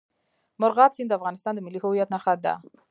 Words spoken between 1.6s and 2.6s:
ملي هویت نښه ده.